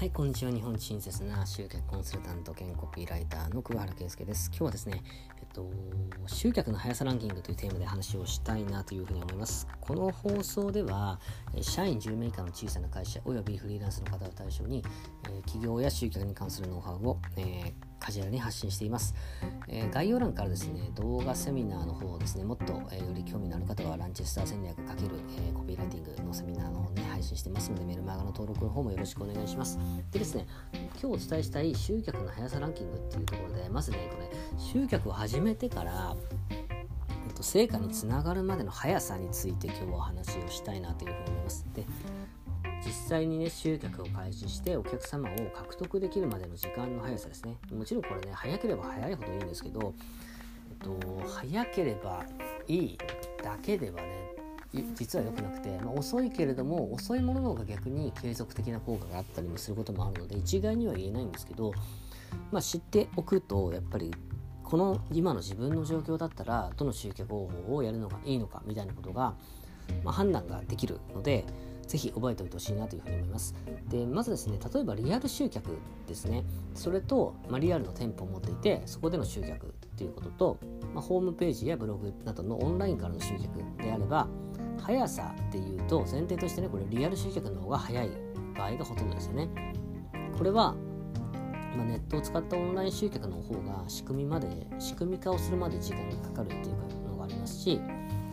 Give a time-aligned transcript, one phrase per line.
[0.00, 0.50] はい、こんにちは。
[0.50, 4.48] 日本親切な集客コンサルタント兼コピーライターの桑原圭介です。
[4.48, 5.02] 今日はですね、
[5.38, 5.70] えっと、
[6.26, 9.66] 集客の速さランキングというテーマで話をしたいなというふうに思います。
[9.80, 11.20] この放送では、
[11.60, 14.84] 社員10名以下の小さな会社およびフリーランスの方を対象に、
[15.28, 19.14] え企業や集客に関するノウハウを、えー、カジュアルに発信しています、
[19.68, 29.78] えー、概要欄からですね動画セミナーの方をですねもっと、えー、より興味のある方はランチェスター戦略かける、えー、コピーライティングのセミナーの方ね配信してますのでメルマガの登録の方もよろしくお願いします
[30.10, 30.46] でですね
[31.00, 36.16] 今日お伝えしたい集客の速さランキングっていうところでまずねこれ集客を始めてから
[36.50, 41.66] えっと成果につながるまでの速さについて今日はお話をしたいなというふうに思います。
[41.74, 41.86] で
[42.84, 49.94] 実際にね集客を開始してお客様を獲得できるまでの時間の速さですねもちろんこれね早ければ早いほどいいんですけど、
[50.70, 52.24] えっと、早ければ
[52.66, 52.98] いい
[53.44, 54.30] だけではね
[54.94, 61.72] 実は良くなくて、まあ、遅いけれども遅いものの方が逆に継続的な効果があったりもすることもあるので一概には言えないんですけど、
[62.52, 64.14] まあ、知っておくとやっぱり
[64.70, 69.34] この今の自分の状況だったらどの集客方法をやるのがいいのかみたいなことが、
[70.04, 71.44] まあ、判断ができるので
[71.88, 73.52] ぜひ覚えておいてほしいなというふうに思います。
[73.88, 75.76] で、まずですね、例えばリアル集客
[76.06, 76.44] ですね。
[76.72, 80.58] それと、まあ、リアルの店舗を持っていて、そこでの集客っていうことと、
[80.94, 84.28] まあ、ホームページやブログなどのオンラインからの集客であれば、
[84.80, 88.10] 速さっていうと、前提としてね、これリアル集客の方が早い
[88.56, 89.48] 場合がほとんどですよね。
[90.38, 90.76] これは、
[91.76, 97.80] ま、ネットを使ったオンライン集客の方が仕組みまで、仕組み化をするまで時間がかかるっていうのがありますし、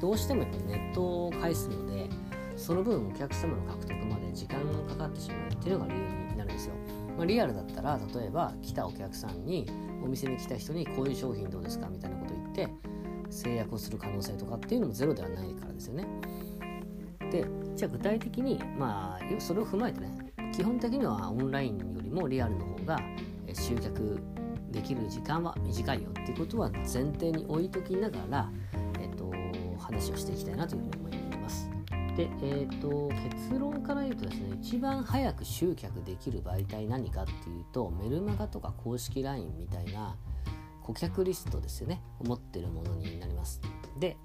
[0.00, 2.08] どうしてもやっぱりネットを介すので、
[2.56, 6.00] その分お客様の獲得まで時間がかかってしまうっていうのが理由
[6.32, 6.74] になるんですよ。
[7.16, 9.66] まあ、リアルだったら例えば来たお客さんに
[10.04, 12.68] お店に来た人にこういう商品どうですかみたいなことを言って
[13.30, 16.06] 制約をする可能性とかっていうのもゼロではないからですよね。
[17.30, 20.10] でじゃあ具体的にまあそれを踏まえてね
[20.52, 23.00] 基本的にはオンラインよりもリアルの方が
[23.52, 24.20] 集客
[24.70, 28.50] できる時間は短いよっていうことは前提に置いときながら、
[29.00, 29.32] えっと、
[29.78, 31.70] 話をしていきたいなというふうに思います。
[32.16, 33.08] で、えーと、
[33.48, 40.16] 結論から言うとですね一番早く集客できる媒体何かっていうとメルマガとか公式 LINE みたいな
[40.82, 43.60] 顧客リストですよね持ってるものになります
[43.98, 44.16] で、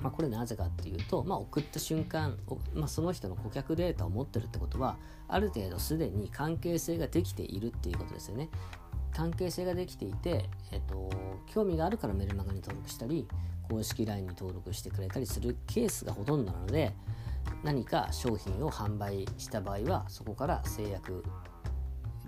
[0.00, 2.38] まあ、これなぜかっていうと、まあ、送った瞬間、
[2.74, 4.96] まあ、その人の顧客データを持ってるってことは
[5.28, 8.48] ある程度すでに関係性ができているっていうことですよね
[9.12, 11.10] 関係性ができていて、えっと、
[11.46, 13.26] 興味があるからメルマガに登録したり
[13.68, 16.94] 公式 LINE に登録してくれたりするケースがほとんどなので
[17.62, 21.24] 何か商品を販売した場合はそこから制約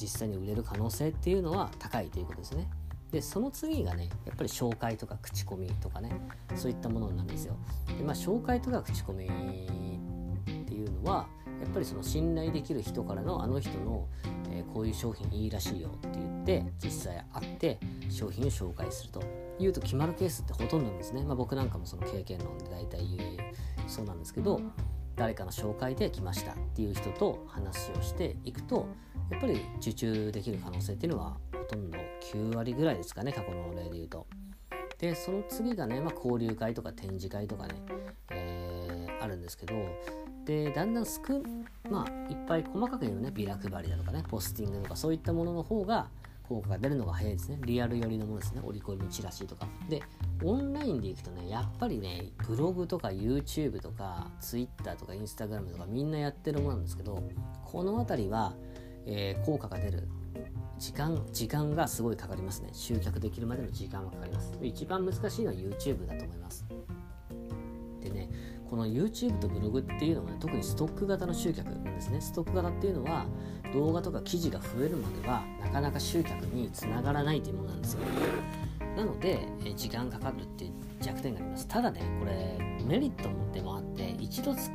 [0.00, 2.68] 実際に売れる可能性っていうのは高いということですね。
[3.10, 6.12] でその次がねやっぱり紹介とか口コミとかね
[6.54, 7.56] そういったものになるんですよ。
[7.98, 9.28] でまあ紹介とか口コミっ
[10.64, 11.26] ていうのは
[11.60, 14.08] やっぱりその信頼できる人からのあの人の、
[14.50, 17.78] えー、こういう商品いいらしいよって言って実際会って
[18.08, 19.22] 商品を紹介すると
[19.58, 23.06] 言うと決まるケースってほとんどなんですね、まあ、僕なんかもその経験論で大体
[23.86, 24.60] そうなんですけど
[25.16, 28.86] 誰かの紹介で来ましたっていう人と話をしていくと
[29.30, 31.98] やっぱり受注できる可能性っていうのはほとんど
[32.32, 34.26] 9割ぐらいですかね過去の例で言うと。
[34.98, 37.74] でその次がね、まあ、交流会とか展示会とかね、
[38.32, 39.74] えー、あるんですけど
[40.44, 41.42] でだんだんすく
[41.88, 46.08] まあいっぱい細かく言うねビラ配りだとかねポスティングとかそういったものの方が
[46.50, 47.58] 効果が出るのが早いですね。
[47.64, 48.60] リアル寄りのものですね。
[48.64, 49.68] 折り込みチラシとか。
[49.88, 50.02] で、
[50.42, 57.22] オンラインでいくとね、やっぱりね、ブログとか YouTube とか Twitter とか Instagram とかみんなやってるものなんですけど、
[57.64, 58.56] この辺りは、
[59.06, 60.08] えー、効果が出る
[60.76, 62.70] 時間、時間がすごいかかりますね。
[62.72, 64.58] 集客できるまでの時間はかかります。
[64.60, 66.66] 一番難しいのは YouTube だと思います。
[68.70, 72.20] この YouTube とブログっていうのは、ね、特にストック型の集客なんですね。
[72.20, 73.26] ストック型っていうのは
[73.74, 78.00] 動画とか記事が増えるまではなかなか集客につながらないというものなんですよ。
[78.96, 81.66] なのでえ時間かかるっていう弱点があります。
[81.66, 84.70] ただねこれメリットでもあって一度作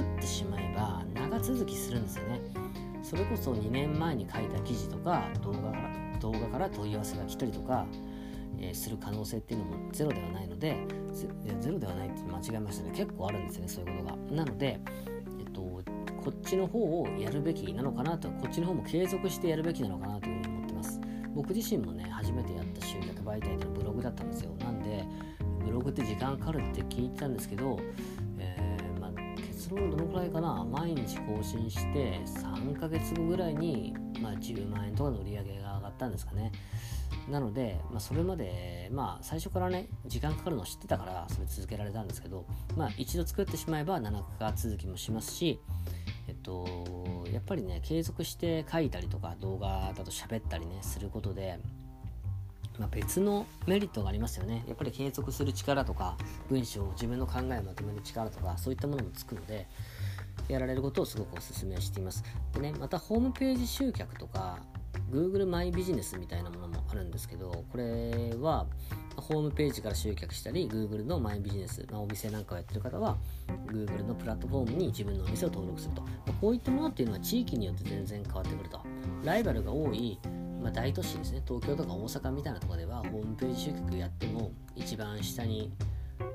[0.00, 2.40] ってしまえば長続きするんですよね。
[3.02, 7.86] それこそ2年前に書いた記事とか動画から動画から問い合わせが来たりとか
[8.60, 10.76] えー、する可能性っていうのもゼロではないので
[11.60, 12.92] ゼロではないって間違えましたね。
[12.94, 14.16] 結構あるんですよねそういうことが。
[14.34, 14.80] なので、
[15.38, 15.82] えっと、こ
[16.30, 21.00] っちの方をやるべきなのかなとこっちの方も継続してやるべきなのかなというふうに思ってます。
[21.34, 24.52] 僕自身もね初めてやった集客媒体ってのブログだったんですよ。
[24.60, 25.04] なんで
[25.64, 27.78] ブログって時間かかるって聞いてたんですけど、
[28.38, 30.64] えー、まあ、結論どのくらいかな。
[30.64, 36.50] 毎日更新して3ヶ月後ぐらいに、まあ、10万円とかの売り上げが上がったんですかね。
[37.30, 42.44] なので、まあ、それまで、まあ、最初からね時間かかるのを知ってたからそれ続けられたんですけど、
[42.76, 45.60] まあ、一度作ってしまえば7日続きもしますし、
[46.30, 51.58] えっと、やっぱりね、継続して書いたりとか、動画だと喋ったりね、することで、
[52.78, 54.64] まあ、別のメリットがありますよね。
[54.68, 56.16] やっぱり継続する力とか、
[56.48, 59.66] 文章を自分の考えをまとめる力とか、そういったものもつくので、
[60.48, 62.22] やられることをすごくお勧めしています。
[62.52, 64.60] でね、またホームページ集客とか、
[65.10, 68.66] Google マイビジネスみたいなものもあるんですけど、これは、
[69.16, 73.18] ホームページから集客したり、Google のマイビジネス、まあ、お店なんかをやってる方は、
[73.66, 76.02] Google のプラットフォームに自分のお店を登録すると。
[76.02, 78.80] まあ、こういったものっていうのは地域によって全然変わってくると。
[79.24, 80.18] ライバルが多い、
[80.62, 85.72] まあ、大都市ですね、東京とか大阪みたいなとこでは、ホームページ集客やっても、一番下に、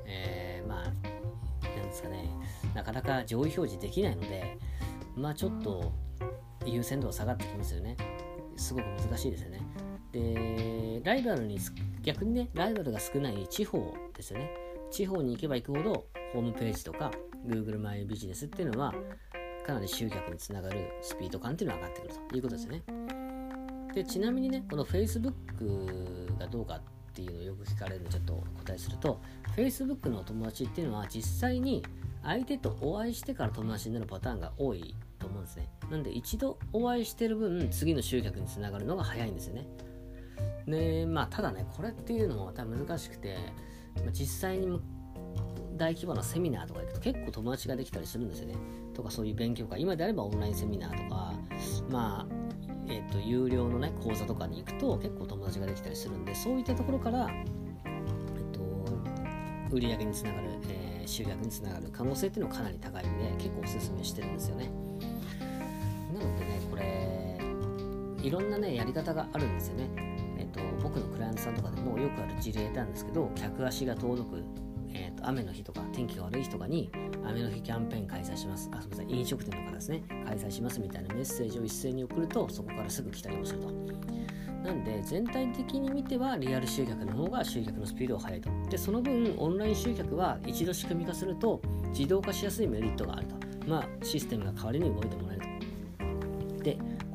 [0.06, 2.30] えー、まあ、なんですかね、
[2.74, 4.58] なかなか上位表示できないので、
[5.16, 5.92] まあちょっと
[6.66, 7.96] 優先度が下がってきますよね。
[8.56, 9.62] すごく難しいですよね。
[10.12, 11.60] で、ライバルに、
[12.04, 14.50] 逆にね、ライバルが少ない地方ですよね。
[14.92, 17.12] 地方に行けば行くほど、ホームページとか
[17.48, 18.94] Google マイビジネスっていうのは、
[19.66, 22.84] かなり集客につながるスピード感っていうのは上がってくるということですよね。
[23.94, 26.82] で、ちなみにね、この Facebook がどうかっ
[27.14, 29.20] ていうのをよく聞かれるのでちょっとお答えすると、
[29.56, 31.84] Facebook のお友達っていうのは実際に
[32.24, 34.96] 相手とお会いしてから友達になるパターンが多い
[35.46, 35.70] ですね。
[35.90, 39.68] なんで一度お会いしてる分、次の集客につながるのが早いんですよね。
[40.68, 43.38] で、まあ、ただね、これっていうのもまた難しくて、
[44.06, 44.82] ま、実際に
[45.78, 48.56] 大規模なセミナーとか行くと結構友達ができたりするんですよね。
[48.94, 51.34] とかそういう勉強会、今であればオンラインセミナーとか、
[51.90, 52.36] まあ、
[52.88, 58.62] えっ、ー、と、有料のね、講座とかに行くと結構友達ができたりするんで、そういったところから、えっ、と、
[59.72, 64.70] 売り上げにつながる、えー集客につながる可能性っていうのはかなり高いんで結構おすすめしてるんですよね
[68.26, 69.90] いろんなねやり方があるんですよね
[70.38, 74.44] えっと僕のクライアントさんとかでもよくある事例なんですけど客足が遠のく
[74.98, 76.90] えーと、雨の日とか天気が悪い日とかに
[77.26, 83.68] 雨の日キャンペーン開催しますあすみません飲食店の方ですね開催しますみたいなメッセージを一斉に送るとそこからすぐ来たりもすると
[84.66, 88.50] なんで全体的に見てはリアル集客の方が集客のスピードが速いと。
[88.68, 93.36] で、その分オンライン集客は一度仕組み化すると自動化しやすいメリットがあると。
[93.68, 95.55] まあシステムが代わりに動いてもらえると。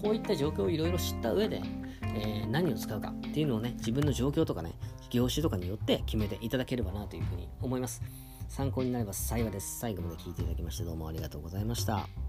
[0.03, 1.61] こういった状況をいろいろ知った上で、
[2.03, 4.73] えー、何を使うかっていうのをね、自分の状況とかね、
[5.11, 8.03] 業種とかによって決めていただければなというふうに思います。
[8.49, 9.79] 参考になれば幸いです。
[9.79, 12.20] 最後まで聞いていただきましてどうもありがとうございました。